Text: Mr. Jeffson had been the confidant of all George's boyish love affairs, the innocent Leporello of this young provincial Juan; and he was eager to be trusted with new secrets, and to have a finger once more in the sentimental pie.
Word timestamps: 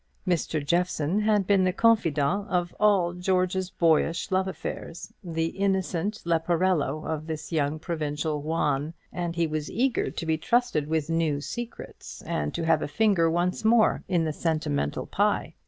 Mr. 0.27 0.65
Jeffson 0.65 1.19
had 1.19 1.45
been 1.45 1.63
the 1.63 1.71
confidant 1.71 2.47
of 2.49 2.73
all 2.79 3.13
George's 3.13 3.69
boyish 3.69 4.31
love 4.31 4.47
affairs, 4.47 5.13
the 5.23 5.49
innocent 5.49 6.23
Leporello 6.25 7.05
of 7.05 7.27
this 7.27 7.51
young 7.51 7.77
provincial 7.77 8.41
Juan; 8.41 8.95
and 9.13 9.35
he 9.35 9.45
was 9.45 9.69
eager 9.69 10.09
to 10.09 10.25
be 10.25 10.39
trusted 10.39 10.87
with 10.87 11.11
new 11.11 11.39
secrets, 11.39 12.23
and 12.23 12.51
to 12.55 12.65
have 12.65 12.81
a 12.81 12.87
finger 12.87 13.29
once 13.29 13.63
more 13.63 14.03
in 14.07 14.23
the 14.23 14.33
sentimental 14.33 15.05
pie. 15.05 15.53